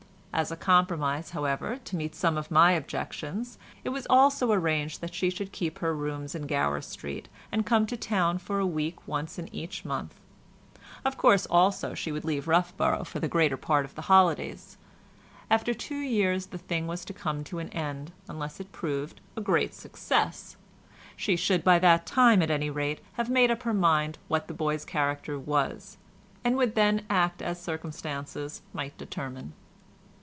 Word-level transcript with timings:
As 0.33 0.49
a 0.49 0.55
compromise, 0.55 1.31
however, 1.31 1.77
to 1.83 1.95
meet 1.97 2.15
some 2.15 2.37
of 2.37 2.49
my 2.49 2.71
objections, 2.71 3.57
it 3.83 3.89
was 3.89 4.07
also 4.09 4.53
arranged 4.53 5.01
that 5.01 5.13
she 5.13 5.29
should 5.29 5.51
keep 5.51 5.79
her 5.79 5.93
rooms 5.93 6.33
in 6.33 6.47
Gower 6.47 6.79
Street, 6.79 7.27
and 7.51 7.65
come 7.65 7.85
to 7.87 7.97
town 7.97 8.37
for 8.37 8.57
a 8.57 8.65
week 8.65 9.05
once 9.05 9.37
in 9.37 9.53
each 9.53 9.83
month; 9.83 10.15
of 11.03 11.17
course, 11.17 11.45
also, 11.47 11.93
she 11.93 12.13
would 12.13 12.23
leave 12.23 12.47
Roughborough 12.47 13.03
for 13.03 13.19
the 13.19 13.27
greater 13.27 13.57
part 13.57 13.83
of 13.83 13.93
the 13.95 14.03
holidays. 14.03 14.77
After 15.49 15.73
two 15.73 15.99
years, 15.99 16.45
the 16.47 16.57
thing 16.57 16.87
was 16.87 17.03
to 17.05 17.13
come 17.13 17.43
to 17.43 17.59
an 17.59 17.67
end, 17.69 18.13
unless 18.29 18.61
it 18.61 18.71
proved 18.71 19.19
a 19.35 19.41
great 19.41 19.73
success. 19.73 20.55
She 21.17 21.35
should 21.35 21.61
by 21.61 21.77
that 21.79 22.05
time, 22.05 22.41
at 22.41 22.49
any 22.49 22.69
rate, 22.69 23.01
have 23.15 23.29
made 23.29 23.51
up 23.51 23.63
her 23.63 23.73
mind 23.73 24.17
what 24.29 24.47
the 24.47 24.53
boy's 24.53 24.85
character 24.85 25.37
was, 25.37 25.97
and 26.41 26.55
would 26.55 26.75
then 26.75 27.05
act 27.09 27.41
as 27.41 27.61
circumstances 27.61 28.61
might 28.73 28.97
determine. 28.97 29.51